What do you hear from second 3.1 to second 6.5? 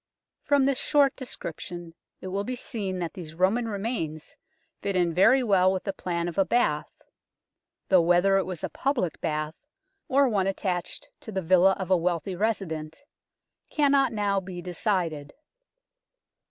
these Roman remains fit in very well with the plan of a